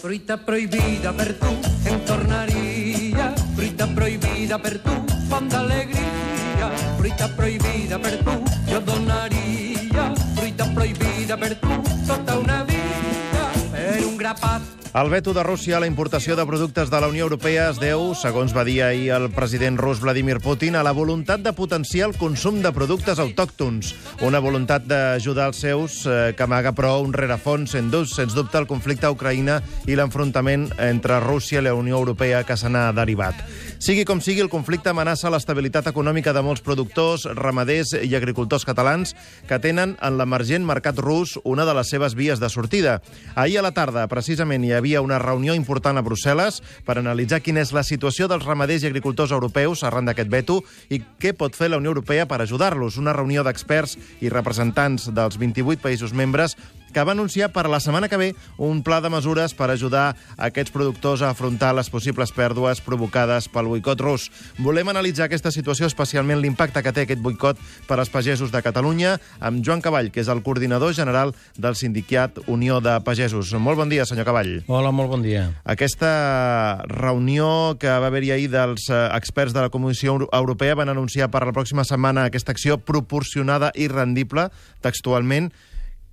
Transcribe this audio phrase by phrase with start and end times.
[0.00, 1.50] fruita prohibida per tu
[1.86, 4.94] em tornaria, fruita prohibida per tu,
[5.28, 8.36] font d'alegria, fruita prohibida per tu,
[8.70, 15.42] jo donaria, fruita prohibida per tu, tota una vida, per un grapat El veto de
[15.42, 18.76] Rússia a la importació de productes de la Unió Europea es deu, segons va dir
[18.86, 23.18] ahir el president rus Vladimir Putin, a la voluntat de potenciar el consum de productes
[23.18, 23.90] autòctons.
[24.22, 28.54] Una voluntat d'ajudar els seus eh, que amaga, però, un rerefons, sens dubte, sens dubte,
[28.54, 29.56] el conflicte a Ucraïna
[29.90, 33.42] i l'enfrontament entre Rússia i la Unió Europea que se n'ha derivat.
[33.82, 39.16] Sigui com sigui, el conflicte amenaça l'estabilitat econòmica de molts productors, ramaders i agricultors catalans
[39.50, 43.00] que tenen en l'emergent mercat rus una de les seves vies de sortida.
[43.34, 47.62] Ahir a la tarda, precisament, hi havia una reunió important a Brussel·les per analitzar quina
[47.64, 50.60] és la situació dels ramaders i agricultors europeus arran d'aquest veto
[50.92, 52.98] i què pot fer la Unió Europea per ajudar-los.
[53.00, 56.58] Una reunió d'experts i representants dels 28 països membres
[56.94, 60.72] que va anunciar per la setmana que ve un pla de mesures per ajudar aquests
[60.72, 64.30] productors a afrontar les possibles pèrdues provocades pel boicot rus.
[64.62, 69.18] Volem analitzar aquesta situació, especialment l'impacte que té aquest boicot per als pagesos de Catalunya,
[69.40, 73.52] amb Joan Cavall, que és el coordinador general del sindicat Unió de Pagesos.
[73.58, 74.54] Molt bon dia, senyor Cavall.
[74.70, 75.48] Hola, molt bon dia.
[75.64, 81.30] Aquesta reunió que va haver-hi ahir dels eh, experts de la Comissió Europea van anunciar
[81.34, 84.48] per la pròxima setmana aquesta acció proporcionada i rendible,
[84.84, 85.50] textualment,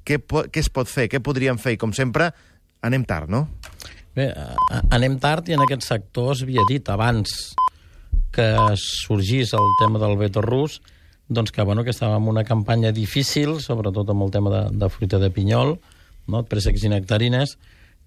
[0.06, 1.76] què, què es pot fer, què podríem fer?
[1.76, 2.32] I, com sempre,
[2.86, 3.48] anem tard, no?
[4.16, 4.28] Bé,
[4.92, 7.54] anem tard i en aquest sector havia dit abans
[8.36, 8.48] que
[8.80, 10.82] sorgís el tema del veto rus,
[11.32, 14.90] doncs que, bueno, que estàvem en una campanya difícil, sobretot amb el tema de, de
[14.92, 15.78] fruita de pinyol,
[16.28, 16.44] no?
[16.48, 17.56] préssecs i nectarines,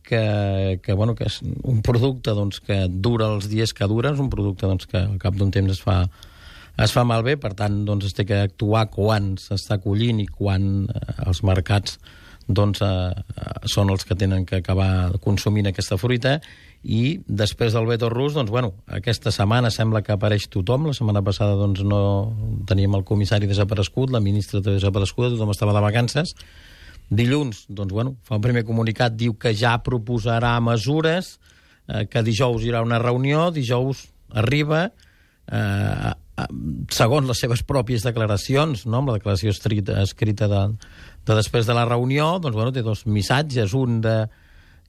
[0.04, 4.20] que, que, bueno, que és un producte doncs, que dura els dies que dura, és
[4.20, 6.02] un producte doncs, que al cap d'un temps es fa,
[6.76, 10.86] es fa malbé, per tant, doncs, es té que actuar quan s'està collint i quan
[10.90, 11.98] eh, els mercats
[12.46, 13.12] doncs, eh,
[13.70, 16.40] són els que tenen que acabar consumint aquesta fruita
[16.84, 20.90] i després del veto rus, doncs, bueno, aquesta setmana sembla que apareix tothom.
[20.90, 22.34] La setmana passada doncs, no
[22.68, 26.34] teníem el comissari desaparegut, la ministra desapareguda, tothom estava de vacances.
[27.08, 31.38] Dilluns, doncs, bueno, fa un primer comunicat, diu que ja proposarà mesures,
[31.88, 34.90] eh, que dijous hi haurà una reunió, dijous arriba,
[35.48, 36.12] eh,
[36.90, 38.98] segons les seves pròpies declaracions, no?
[39.00, 40.62] amb la declaració escrita, escrita de,
[41.26, 44.16] de després de la reunió, doncs, bueno, té dos missatges, un de,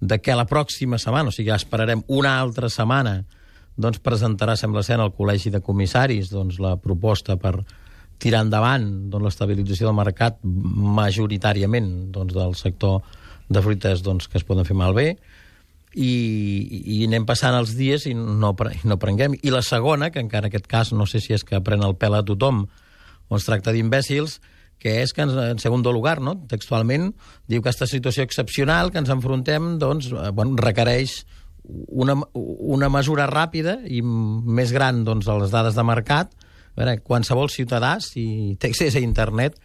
[0.01, 3.19] de que la pròxima setmana, o sigui, ja esperarem una altra setmana,
[3.78, 7.59] doncs presentarà, sembla ser, al Col·legi de Comissaris doncs, la proposta per
[8.22, 13.01] tirar endavant doncs, l'estabilització del mercat majoritàriament doncs, del sector
[13.50, 15.11] de fruites doncs, que es poden fer malbé,
[15.95, 19.38] i, i anem passant els dies i no, no prenguem.
[19.41, 21.95] I la segona, que encara en aquest cas no sé si és que pren el
[22.00, 22.66] pèl a tothom
[23.25, 24.39] o es tracta d'imbècils,
[24.78, 26.35] que és que, ens, en segon lugar, no?
[26.51, 27.13] textualment,
[27.47, 31.23] diu que aquesta situació excepcional que ens enfrontem doncs, eh, bueno, requereix
[31.66, 36.35] una, una mesura ràpida i més gran doncs, a les dades de mercat.
[36.75, 39.55] A veure, qualsevol ciutadà, si té accés a internet,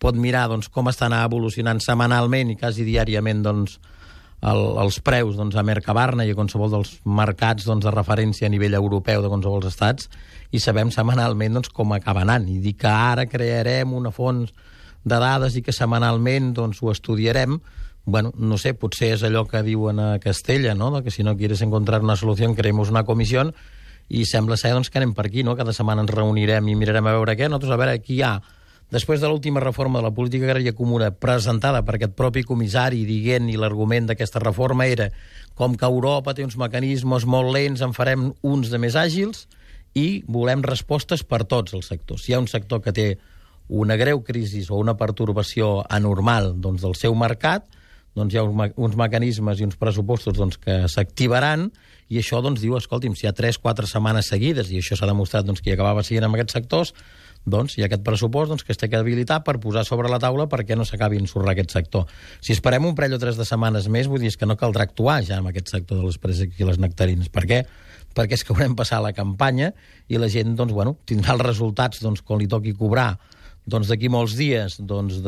[0.00, 3.80] pot mirar doncs, com estan evolucionant setmanalment i quasi diàriament doncs,
[4.40, 8.52] el, els preus doncs, a Mercabarna i a qualsevol dels mercats doncs, de referència a
[8.52, 10.08] nivell europeu de qualsevol estats
[10.50, 12.48] i sabem setmanalment doncs, com acaba anant.
[12.48, 14.54] I dir que ara crearem una fons
[15.04, 17.60] de dades i que setmanalment doncs, ho estudiarem,
[18.04, 20.90] bueno, no sé, potser és allò que diuen a Castella, no?
[21.04, 23.44] que si no quieres encontrar una solució, creemos una comissió,
[24.08, 25.54] i sembla ser doncs, que anem per aquí, no?
[25.56, 27.46] cada setmana ens reunirem i mirarem a veure què.
[27.46, 28.38] Nosaltres, a veure, aquí hi ha
[28.90, 33.48] després de l'última reforma de la política agrària comuna presentada per aquest propi comissari dient
[33.50, 35.10] i l'argument d'aquesta reforma era
[35.54, 39.46] com que Europa té uns mecanismes molt lents, en farem uns de més àgils
[39.94, 42.24] i volem respostes per tots els sectors.
[42.24, 43.10] Si hi ha un sector que té
[43.70, 47.68] una greu crisi o una pertorbació anormal doncs, del seu mercat,
[48.18, 51.68] doncs hi ha uns mecanismes i uns pressupostos doncs, que s'activaran
[52.10, 55.46] i això doncs, diu, escolti'm, si hi ha 3-4 setmanes seguides, i això s'ha demostrat
[55.46, 56.90] doncs, que hi acabava siguent amb aquests sectors,
[57.44, 60.18] doncs hi ha aquest pressupost doncs, que es té que habilitar per posar sobre la
[60.20, 62.06] taula perquè no s'acabi ensorrar aquest sector.
[62.40, 65.20] Si esperem un parell o tres de setmanes més, vull dir, que no caldrà actuar
[65.26, 67.30] ja amb aquest sector de les preses i les nectarines.
[67.32, 67.64] Per què?
[68.16, 69.72] Perquè és que haurem passat la campanya
[70.08, 73.14] i la gent doncs, bueno, tindrà els resultats doncs, quan li toqui cobrar
[73.70, 75.20] doncs d'aquí molts dies doncs,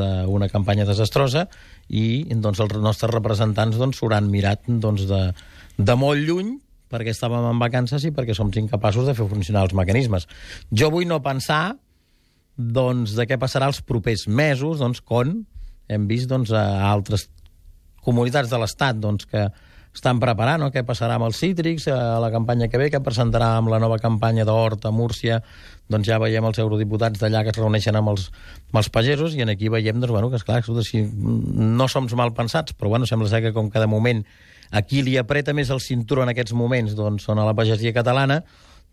[0.50, 1.46] campanya desastrosa
[1.88, 5.22] i doncs, els nostres representants doncs, mirat doncs, de,
[5.78, 6.58] de molt lluny
[6.92, 10.26] perquè estàvem en vacances i perquè som incapaços de fer funcionar els mecanismes.
[10.70, 11.76] Jo vull no pensar
[12.74, 15.40] doncs, de què passarà els propers mesos, doncs, quan
[15.92, 17.28] hem vist doncs, a altres
[18.02, 19.48] comunitats de l'Estat doncs, que
[19.92, 20.70] estan preparant no?
[20.72, 23.98] què passarà amb els cítrics a la campanya que ve, què presentarà amb la nova
[24.00, 25.42] campanya d'Hort a Múrcia,
[25.92, 28.30] doncs ja veiem els eurodiputats d'allà que es reuneixen amb els,
[28.70, 32.08] amb els pagesos i en aquí veiem doncs, bueno, que, esclar, escolta, si no som
[32.16, 34.24] mal pensats, però bueno, sembla ser que com que de moment
[34.72, 37.92] a qui li apreta més el cinturó en aquests moments doncs, són a la pagesia
[37.92, 38.40] catalana,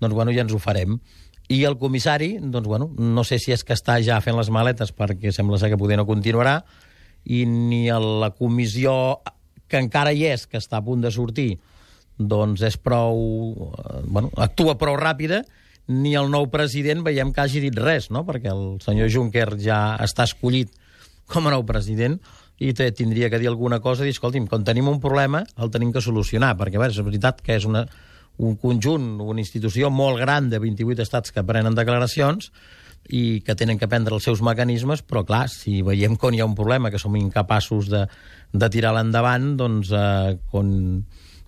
[0.03, 0.99] doncs bueno, ja ens ho farem.
[1.49, 4.93] I el comissari, doncs, bueno, no sé si és que està ja fent les maletes
[4.93, 6.59] perquè sembla ser que poder no continuarà,
[7.25, 8.93] i ni a la comissió
[9.69, 11.55] que encara hi és, que està a punt de sortir,
[12.19, 13.71] doncs és prou...
[13.73, 15.43] eh, Bueno, actua prou ràpida,
[15.89, 18.21] ni el nou president veiem que hagi dit res, no?
[18.27, 20.69] perquè el senyor Juncker ja està escollit
[21.29, 22.19] com a nou president
[22.59, 25.71] i té, tindria que dir alguna cosa i dir, escolti'm, quan tenim un problema el
[25.73, 27.87] tenim que solucionar, perquè a veure, és veritat que és una,
[28.39, 32.51] un conjunt, una institució molt gran de 28 estats que prenen declaracions
[33.09, 36.47] i que tenen que prendre els seus mecanismes, però clar, si veiem que hi ha
[36.47, 38.05] un problema, que som incapaços de,
[38.53, 40.69] de tirar l'endavant, doncs eh, quan,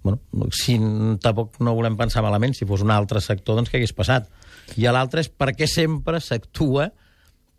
[0.04, 0.78] bueno, si
[1.22, 4.28] tampoc no volem pensar malament, si fos un altre sector, doncs què hagués passat?
[4.76, 6.90] I l'altre és perquè sempre s'actua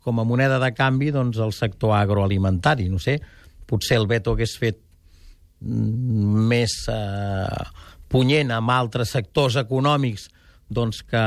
[0.03, 2.89] com a moneda de canvi doncs, el sector agroalimentari.
[2.91, 3.17] No sé,
[3.65, 4.81] potser el veto hagués fet
[5.63, 7.63] mm, més eh,
[8.13, 10.29] punyent amb altres sectors econòmics
[10.73, 11.23] doncs, que,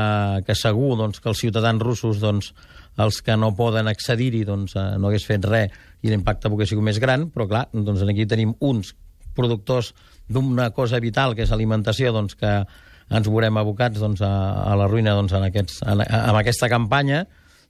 [0.47, 2.51] que segur doncs, que els ciutadans russos, doncs,
[2.97, 6.85] els que no poden accedir-hi, doncs, eh, no hagués fet res i l'impacte pogués sigut
[6.87, 8.93] més gran, però clar, doncs aquí tenim uns
[9.37, 9.93] productors
[10.27, 12.53] d'una cosa vital, que és alimentació, doncs, que
[13.07, 14.31] ens veurem abocats doncs, a,
[14.65, 17.25] a la ruïna doncs, en, aquests, en, en aquesta campanya,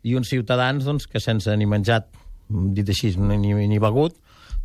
[0.08, 2.08] i uns ciutadans doncs, que sense ni menjat,
[2.48, 4.16] dit així, ni, ni begut,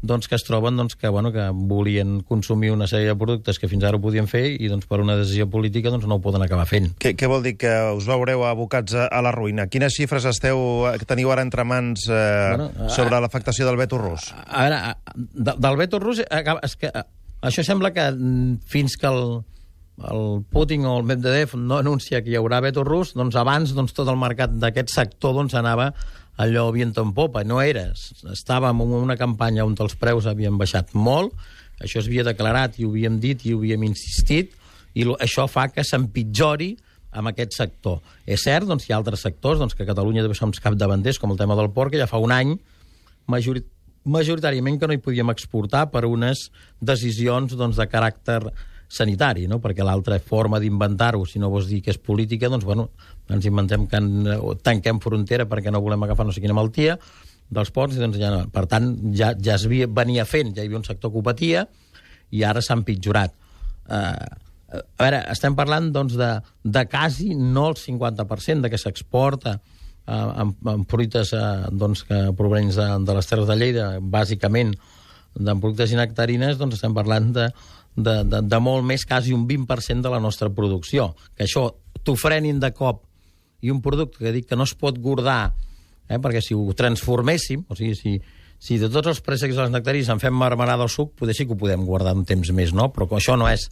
[0.02, 3.68] doncs, que es troben doncs, que, bueno, que volien consumir una sèrie de productes que
[3.70, 6.42] fins ara ho podien fer i doncs, per una decisió política doncs, no ho poden
[6.42, 6.90] acabar fent.
[6.98, 9.68] Què, què vol dir que us veureu abocats a, a la ruïna?
[9.70, 10.58] Quines xifres esteu,
[10.98, 12.18] que teniu ara entre mans eh,
[12.56, 14.32] bueno, sobre l'afectació del veto rus?
[14.48, 17.06] A veure, a- de, del veto rus, és que eh,
[17.46, 19.22] això sembla que mm, fins que el,
[20.10, 23.94] el Putin o el Medvedev no anuncia que hi haurà veto rus, doncs abans doncs,
[23.94, 25.92] tot el mercat d'aquest sector doncs, anava
[26.36, 27.44] allò viento en popa.
[27.44, 27.90] No era.
[28.32, 31.34] Estàvem en una campanya on els preus havien baixat molt,
[31.82, 34.54] això es havia declarat i ho havíem dit i ho havíem insistit,
[34.94, 36.74] i això fa que s'empitjori
[37.12, 38.00] amb aquest sector.
[38.24, 41.32] És cert, doncs, hi ha altres sectors doncs, que a Catalunya també som capdavanters, com
[41.32, 42.56] el tema del porc, que ja fa un any
[43.30, 43.64] majori
[44.02, 46.48] majoritàriament que no hi podíem exportar per unes
[46.82, 48.40] decisions doncs, de caràcter
[48.92, 49.58] sanitari, no?
[49.62, 52.90] perquè l'altra forma d'inventar-ho, si no vols dir que és política, doncs bueno,
[53.32, 54.10] ens inventem que en,
[54.64, 56.98] tanquem frontera perquè no volem agafar no sé quina malaltia
[57.52, 58.44] dels ports, i doncs ja no.
[58.52, 61.66] Per tant, ja, ja es venia fent, ja hi havia un sector que ho patia,
[62.32, 63.34] i ara s'ha empitjorat.
[63.88, 64.28] Uh,
[64.72, 66.30] a veure, estem parlant doncs, de,
[66.64, 72.24] de quasi no el 50% de que s'exporta uh, amb, amb fruites uh, doncs, que
[72.38, 74.72] provenents de, de les Terres de Lleida, bàsicament
[75.32, 77.50] de productes i nectarines, doncs estem parlant de,
[77.96, 81.12] de, de, de molt més, quasi un 20% de la nostra producció.
[81.36, 81.68] Que això
[82.02, 83.04] t'ho frenin de cop
[83.62, 85.52] i un producte que dic que no es pot guardar,
[86.08, 88.16] eh, perquè si ho transforméssim, o sigui, si,
[88.58, 91.54] si de tots els préssecs dels nectarins en fem marmelada o suc, potser sí que
[91.54, 92.90] ho podem guardar un temps més, no?
[92.94, 93.68] Però com això no és,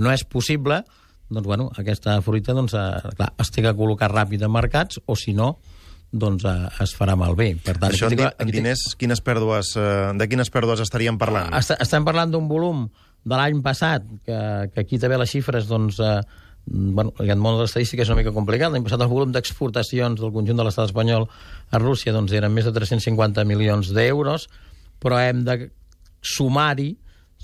[0.00, 0.82] no és possible,
[1.28, 5.16] doncs, bueno, aquesta fruita, doncs, eh, clar, es té que col·locar ràpid a mercats, o
[5.18, 5.56] si no,
[6.14, 7.52] doncs eh, es farà malbé.
[7.60, 11.52] Per tant, Això en, aquí en diners, quines pèrdues, eh, de quines pèrdues estaríem parlant?
[11.58, 12.86] Est estem parlant d'un volum
[13.24, 14.40] de l'any passat, que,
[14.72, 16.18] que aquí també les xifres, doncs, eh,
[16.66, 18.72] bueno, aquest món de l'estadística és una mica complicat.
[18.72, 21.28] L'any passat el volum d'exportacions del conjunt de l'estat espanyol
[21.70, 24.48] a Rússia doncs, eren més de 350 milions d'euros,
[25.00, 25.58] però hem de
[26.24, 26.94] sumar-hi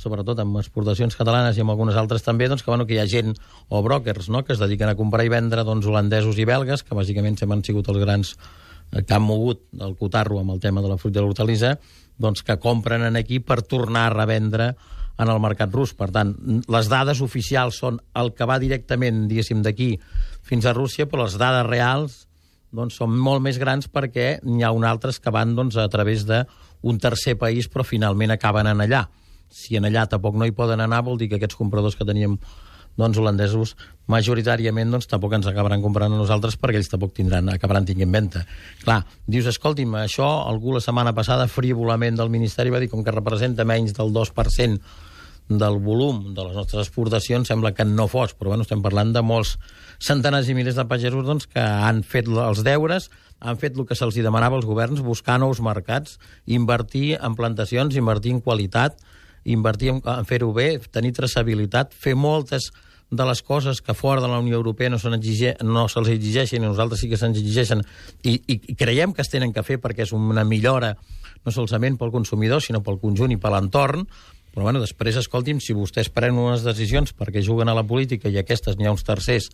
[0.00, 3.08] sobretot amb exportacions catalanes i amb algunes altres també, doncs, que, bueno, que hi ha
[3.10, 3.34] gent
[3.68, 6.96] o brokers no?, que es dediquen a comprar i vendre doncs, holandesos i belgues, que
[6.96, 10.80] bàsicament sempre han sigut els grans eh, que han mogut el cotarro amb el tema
[10.80, 11.74] de la fruita i l'hortalissa,
[12.20, 14.72] doncs que compren en aquí per tornar a revendre
[15.20, 15.92] en el mercat rus.
[15.96, 16.32] Per tant,
[16.70, 19.92] les dades oficials són el que va directament, diguéssim, d'aquí
[20.46, 22.24] fins a Rússia, però les dades reals
[22.70, 26.24] doncs, són molt més grans perquè n'hi ha un altres que van doncs, a través
[26.28, 29.04] d'un tercer país, però finalment acaben en allà.
[29.50, 32.38] Si en allà tampoc no hi poden anar, vol dir que aquests compradors que teníem
[32.98, 33.74] doncs, holandesos,
[34.10, 38.44] majoritàriament doncs, tampoc ens acabaran comprant a nosaltres perquè ells tampoc tindran, acabaran tinguent venda.
[38.84, 43.14] Clar, dius, escolti'm, això algú la setmana passada frívolament del Ministeri va dir com que
[43.14, 45.08] representa menys del 2%
[45.50, 49.22] del volum de les nostres exportacions sembla que no fos, però bueno, estem parlant de
[49.26, 49.56] molts
[49.98, 53.96] centenars i milers de pagesos doncs, que han fet els deures, han fet el que
[53.98, 59.02] se'ls demanava als governs, buscar nous mercats, invertir en plantacions, invertir en qualitat,
[59.44, 62.70] invertir en, en fer-ho bé, tenir traçabilitat, fer moltes
[63.10, 66.68] de les coses que fora de la Unió Europea no, exige, no se'ls exigeixen i
[66.68, 67.82] nosaltres sí que se'ns exigeixen.
[68.22, 70.94] I, i creiem que es tenen que fer perquè és una millora
[71.44, 74.06] no solament pel consumidor, sinó pel conjunt i per l'entorn,
[74.54, 78.38] però bueno, després, escolti'm, si vostès prenen unes decisions perquè juguen a la política i
[78.40, 79.50] aquestes n'hi ha uns tercers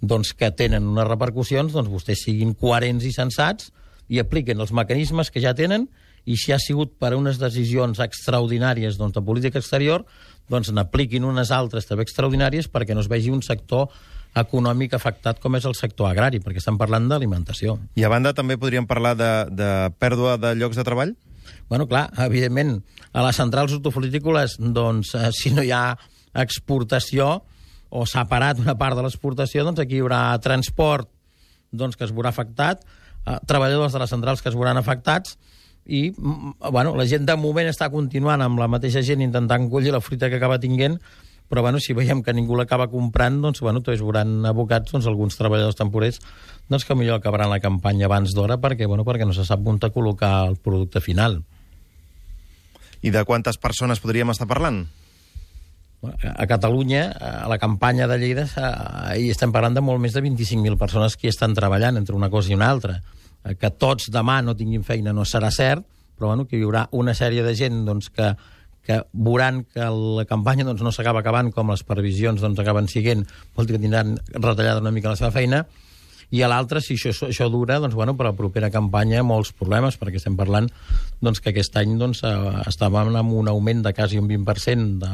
[0.00, 3.70] doncs, que tenen unes repercussions, doncs vostès siguin coherents i sensats
[4.12, 5.88] i apliquen els mecanismes que ja tenen
[6.24, 10.04] i si ha sigut per unes decisions extraordinàries doncs, de política exterior,
[10.48, 13.90] doncs n'apliquin unes altres també extraordinàries perquè no es vegi un sector
[14.34, 17.76] econòmic afectat com és el sector agrari, perquè estem parlant d'alimentació.
[17.94, 19.70] I a banda també podríem parlar de, de
[20.02, 21.14] pèrdua de llocs de treball?
[21.68, 22.78] Bueno, clar, evidentment,
[23.12, 25.96] a les centrals hortofrutícoles, doncs, eh, si no hi ha
[26.34, 27.44] exportació
[27.94, 31.10] o s'ha parat una part de l'exportació, doncs aquí hi haurà transport
[31.74, 32.84] doncs, que es veurà afectat,
[33.26, 35.38] eh, treballadors de les centrals que es veuran afectats,
[35.84, 39.92] i mm, bueno, la gent de moment està continuant amb la mateixa gent intentant collir
[39.92, 40.98] la fruita que acaba tinguent,
[41.48, 45.36] però bueno, si veiem que ningú l'acaba comprant, doncs, bueno, tots veuran abocats doncs, alguns
[45.36, 46.20] treballadors temporers
[46.70, 49.78] doncs, que millor acabaran la campanya abans d'hora perquè, bueno, perquè no se sap on
[49.78, 51.42] col·locar el producte final.
[53.04, 54.86] I de quantes persones podríem estar parlant?
[56.04, 58.44] A Catalunya, a la campanya de Lleida,
[59.16, 62.30] hi estem parlant de molt més de 25.000 persones que hi estan treballant entre una
[62.32, 62.98] cosa i una altra.
[63.60, 65.84] Que tots demà no tinguin feina no serà cert,
[66.16, 68.32] però bueno, que hi haurà una sèrie de gent doncs, que,
[68.84, 73.24] que veuran que la campanya doncs, no s'acaba acabant com les previsions doncs, acaben siguent,
[73.56, 75.64] vol dir que tindran retallada una mica la seva feina,
[76.34, 79.98] i a l'altre, si això, això dura, doncs, bueno, per la propera campanya molts problemes,
[80.00, 80.66] perquè estem parlant
[81.22, 82.32] doncs, que aquest any doncs, eh,
[82.70, 85.04] estàvem amb un augment de quasi un 20%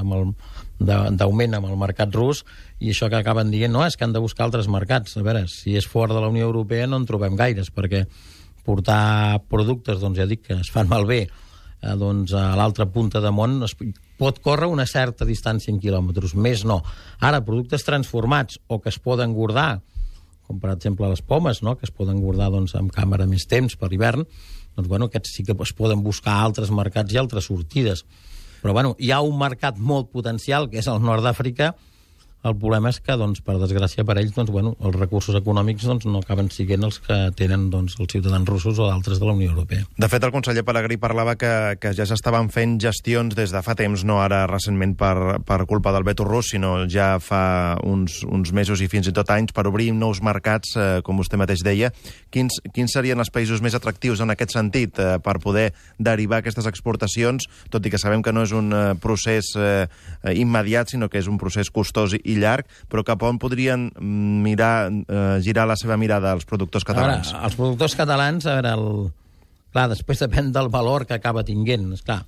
[0.80, 2.44] d'augment amb el mercat rus,
[2.80, 5.18] i això que acaben dient, no, és que han de buscar altres mercats.
[5.18, 8.06] A veure, si és fora de la Unió Europea no en trobem gaires, perquè
[8.64, 11.26] portar productes, doncs ja dic, que es fan malbé,
[11.82, 13.74] eh, doncs, a l'altra punta de món es
[14.20, 16.80] pot córrer una certa distància en quilòmetres, més no.
[17.20, 19.80] Ara, productes transformats o que es poden guardar,
[20.46, 21.76] com per exemple les pomes, no?
[21.78, 24.26] que es poden guardar doncs, amb càmera més temps per hivern,
[24.76, 28.04] doncs bueno, aquests sí que es poden buscar altres mercats i altres sortides.
[28.60, 31.72] Però bueno, hi ha un mercat molt potencial, que és el nord d'Àfrica,
[32.42, 36.06] el problema és que, doncs, per desgràcia per ells, doncs, bueno, els recursos econòmics doncs,
[36.08, 39.50] no acaben siguent els que tenen doncs, els ciutadans russos o d'altres de la Unió
[39.52, 39.84] Europea.
[40.00, 43.74] De fet, el conseller Pellegrí parlava que, que ja s'estaven fent gestions des de fa
[43.76, 48.54] temps, no ara recentment per, per culpa del veto rus, sinó ja fa uns, uns
[48.56, 51.92] mesos i fins i tot anys per obrir nous mercats, eh, com vostè mateix deia.
[52.32, 56.68] Quins, quins serien els països més atractius en aquest sentit eh, per poder derivar aquestes
[56.70, 59.84] exportacions, tot i que sabem que no és un eh, procés eh,
[60.32, 64.90] immediat, sinó que és un procés costós i i llarg, però cap on podrien mirar,
[64.90, 67.34] eh, girar la seva mirada als productors catalans?
[67.34, 69.08] Ara, els productors catalans, a veure, el...
[69.74, 71.92] clar, després depèn del valor que acaba tinguent.
[71.98, 72.22] Esclar,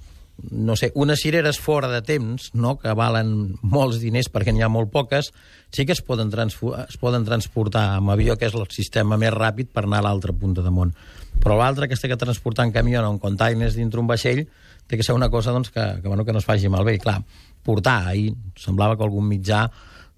[0.51, 4.71] no sé, unes cireres fora de temps, no?, que valen molts diners perquè n'hi ha
[4.73, 5.31] molt poques,
[5.71, 9.71] sí que es poden, es poden transportar amb avió, que és el sistema més ràpid
[9.73, 10.95] per anar a l'altra punta de món.
[11.43, 14.45] Però l'altre, que té que transportar en camió o en containers dintre un vaixell,
[14.87, 16.97] té que ser una cosa doncs, que, que, bueno, que no es faci malbé.
[16.99, 17.21] I clar,
[17.65, 19.67] portar, ahir semblava que algun mitjà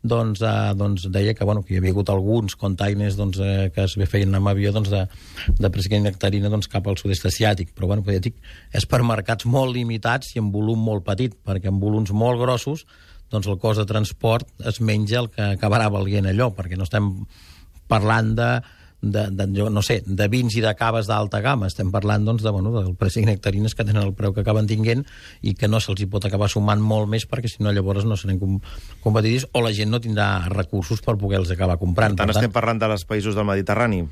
[0.04, 3.86] doncs, eh, doncs deia que, bueno, que hi havia hagut alguns containers doncs, eh, que
[3.88, 5.06] es feien amb avió doncs, de,
[5.58, 7.72] de pressió nectarina doncs, cap al sud-est asiàtic.
[7.74, 8.36] Però bueno, ja dic,
[8.72, 12.84] és per mercats molt limitats i en volum molt petit, perquè en volums molt grossos
[13.32, 17.10] doncs el cost de transport es menja el que acabarà valient allò, perquè no estem
[17.90, 18.48] parlant de
[19.04, 21.68] de, de, no sé, de vins i de caves d'alta gamma.
[21.70, 24.68] Estem parlant doncs, de, bueno, del preu de nectarines que tenen el preu que acaben
[24.70, 25.04] tinguent
[25.42, 28.18] i que no se'ls hi pot acabar sumant molt més perquè si no llavors no
[28.40, 28.60] com,
[29.04, 32.16] competitius o la gent no tindrà recursos per poder-los acabar comprant.
[32.16, 34.04] Per tant, per tant, estem parlant de les països del Mediterrani.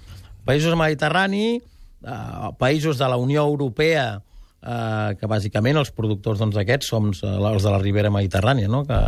[0.45, 4.23] Països del Mediterrani, eh, països de la Unió Europea,
[4.63, 8.85] eh, que bàsicament els productors doncs, aquests som eh, els de la Ribera Mediterrània, no?
[8.87, 8.99] que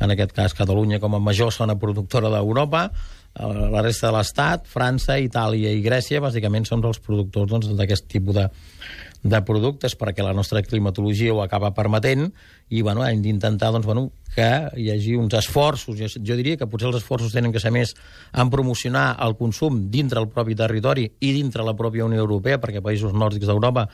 [0.00, 2.88] en aquest cas Catalunya com a major zona productora d'Europa,
[3.34, 8.12] la resta de l'Estat, França, Itàlia i Grècia, bàsicament són els productors doncs, d'aquest doncs,
[8.12, 8.48] tipus de,
[9.22, 12.26] de productes perquè la nostra climatologia ho acaba permetent
[12.68, 16.68] i bueno, hem d'intentar doncs, bueno, que hi hagi uns esforços, jo, jo diria que
[16.68, 17.94] potser els esforços tenen que ser més
[18.32, 22.84] en promocionar el consum dintre el propi territori i dintre la pròpia Unió Europea, perquè
[22.84, 23.88] països nòrdics d'Europa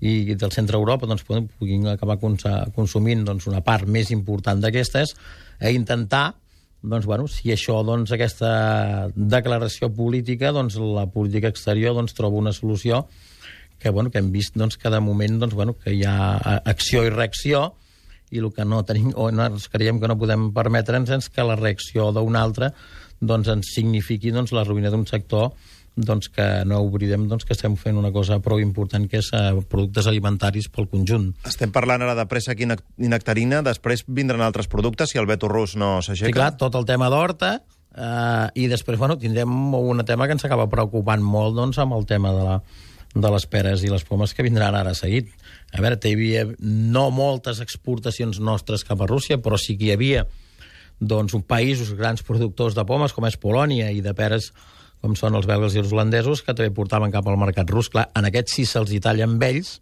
[0.00, 5.16] i del centre Europa doncs, puguin acabar consumint doncs, una part més important d'aquestes,
[5.58, 6.38] a intentar
[6.82, 12.52] doncs, bueno, si això, doncs, aquesta declaració política, doncs, la política exterior doncs, troba una
[12.52, 13.06] solució
[13.78, 17.04] que, bueno, que hem vist doncs, que de moment doncs, bueno, que hi ha acció
[17.06, 17.72] i reacció
[18.30, 21.56] i el que no tenim, o no, creiem que no podem permetre'ns és que la
[21.56, 22.72] reacció d'un altre
[23.20, 25.52] doncs, ens signifiqui doncs, la ruïna d'un sector
[25.98, 29.50] doncs, que no oblidem doncs, que estem fent una cosa prou important, que és eh,
[29.70, 31.32] productes alimentaris pel conjunt.
[31.48, 35.76] Estem parlant ara de pressa i nectarina, després vindran altres productes si el veto rus
[35.76, 36.30] no s'aixeca?
[36.30, 37.58] Sí, clar, tot el tema d'horta,
[37.94, 42.06] eh, i després bueno, tindrem un tema que ens acaba preocupant molt doncs, amb el
[42.06, 42.58] tema de, la,
[43.14, 45.32] de les peres i les pomes que vindran ara seguit.
[45.74, 49.96] A veure, hi havia no moltes exportacions nostres cap a Rússia, però sí que hi
[49.96, 50.28] havia
[50.98, 54.50] doncs, països grans productors de pomes, com és Polònia, i de peres
[55.02, 57.88] com són els belgues i els holandesos, que també portaven cap al mercat rus.
[57.92, 59.78] Clar, en aquests sí se'ls hi talla amb ells,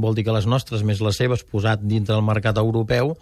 [0.00, 3.14] vol dir que les nostres més les seves posat dintre del mercat europeu,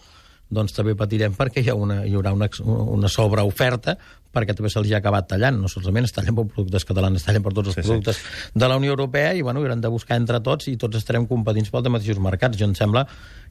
[0.53, 2.47] doncs també patirem perquè hi, ha una, hi haurà una,
[2.93, 3.95] una sobreoferta
[4.33, 5.59] perquè també se'ls ha acabat tallant.
[5.61, 7.91] No solament es tallen per productes catalans, es tallen per tots els Sí, sí, sí.
[7.91, 8.21] productes
[8.55, 11.69] de la Unió Europea i bueno, haurem de buscar entre tots i tots estarem competint
[11.69, 12.57] pels mateixos mercats.
[12.57, 13.05] Jo em sembla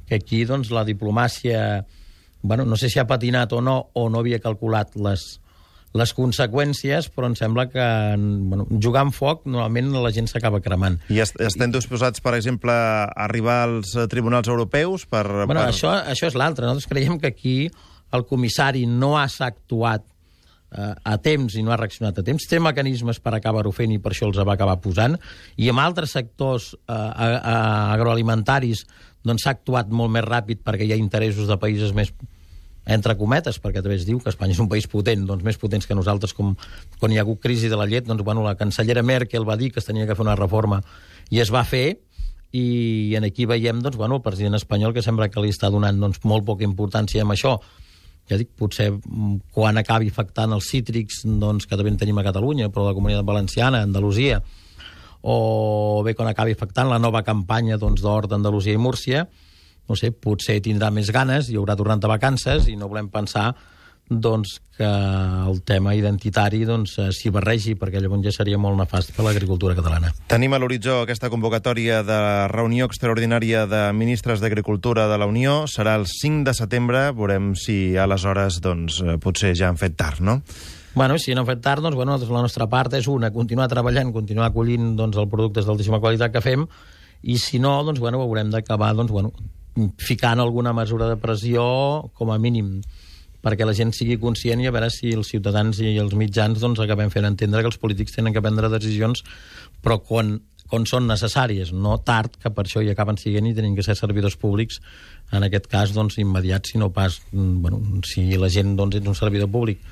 [0.08, 1.84] que aquí doncs, la diplomàcia,
[2.42, 5.40] bueno, no sé si ha patinat o no, o no havia calculat les,
[5.98, 10.96] les conseqüències, però em sembla que bueno, jugar amb foc normalment la gent s'acaba cremant.
[11.12, 15.26] I est estem disposats, per exemple, a arribar als eh, tribunals europeus per...
[15.44, 15.68] Bueno, per...
[15.68, 16.64] això, això és l'altre.
[16.64, 17.56] Nosaltres creiem que aquí
[18.12, 20.04] el comissari no ha actuat
[20.72, 22.48] eh, a temps i no ha reaccionat a temps.
[22.48, 25.18] Té mecanismes per acabar-ho fent i per això els va acabar posant.
[25.60, 28.86] I en altres sectors eh, agroalimentaris
[29.22, 32.10] doncs s'ha actuat molt més ràpid perquè hi ha interessos de països més
[32.86, 35.86] entre cometes, perquè també es diu que Espanya és un país potent, doncs més potents
[35.86, 36.56] que nosaltres, com
[36.98, 39.70] quan hi ha hagut crisi de la llet, doncs bueno, la cancellera Merkel va dir
[39.72, 40.82] que es tenia que fer una reforma
[41.30, 42.00] i es va fer,
[42.52, 45.98] i en aquí veiem doncs, bueno, el president espanyol que sembla que li està donant
[45.98, 47.56] doncs, molt poca importància amb això.
[48.28, 52.26] Ja dic, potser mm, quan acabi afectant els cítrics, doncs, que també en tenim a
[52.26, 54.42] Catalunya, però la Comunitat Valenciana, Andalusia,
[55.22, 59.24] o bé quan acabi afectant la nova campanya doncs, d'Hort d'Andalusia i Múrcia,
[59.88, 63.52] no sé, potser tindrà més ganes, hi haurà tornant de vacances i no volem pensar
[64.20, 69.12] doncs, que el tema identitari doncs, eh, s'hi barregi, perquè llavors ja seria molt nefast
[69.16, 70.12] per l'agricultura catalana.
[70.28, 72.20] Tenim a l'horitzó aquesta convocatòria de
[72.52, 75.64] reunió extraordinària de ministres d'Agricultura de la Unió.
[75.70, 77.10] Serà el 5 de setembre.
[77.12, 80.42] Veurem si aleshores doncs, eh, potser ja han fet tard, no?
[80.94, 83.68] Bueno, si no hem fet tard, doncs, bueno, doncs la nostra part és una, continuar
[83.68, 86.66] treballant, continuar acollint doncs, els productes d'altíssima qualitat que fem,
[87.22, 89.32] i si no, doncs, bueno, haurem d'acabar doncs, bueno,
[89.98, 91.64] ficant alguna mesura de pressió,
[92.16, 92.80] com a mínim,
[93.42, 96.80] perquè la gent sigui conscient i a veure si els ciutadans i els mitjans doncs,
[96.80, 99.24] acabem fent entendre que els polítics tenen que prendre decisions,
[99.82, 100.36] però quan,
[100.70, 103.98] quan són necessàries, no tard, que per això hi acaben siguent i tenen que ser
[103.98, 104.78] servidors públics,
[105.32, 109.08] en aquest cas, doncs, immediats, si no pas, mm, bueno, si la gent doncs, és
[109.08, 109.82] un servidor públic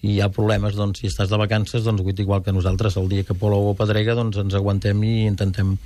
[0.00, 3.24] i hi ha problemes, doncs, si estàs de vacances, doncs, igual que nosaltres, el dia
[3.24, 5.76] que plou o pedrega, doncs, ens aguantem i intentem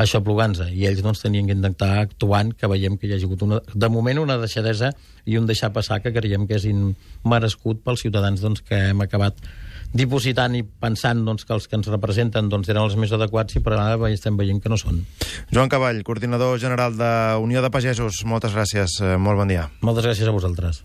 [0.00, 3.42] això plogant I ells, doncs, tenien que intentar actuant, que veiem que hi ha hagut,
[3.42, 4.92] una, de moment, una deixadesa
[5.24, 9.40] i un deixar passar que creiem que és immerescut pels ciutadans doncs, que hem acabat
[9.96, 13.62] dipositant i pensant doncs, que els que ens representen doncs, eren els més adequats i
[13.64, 15.04] per ara estem veient que no són.
[15.52, 19.00] Joan Cavall, coordinador general de Unió de Pagesos, moltes gràcies.
[19.00, 19.70] eh, Molt bon dia.
[19.80, 20.84] Moltes gràcies a vosaltres.